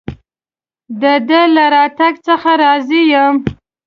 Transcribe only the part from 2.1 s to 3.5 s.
څخه راضي یم.